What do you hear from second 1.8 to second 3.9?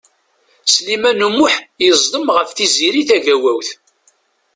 yeẓdem ɣef Tiziri Tagawawt.